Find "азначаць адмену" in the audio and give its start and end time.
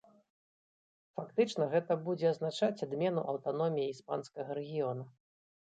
2.33-3.21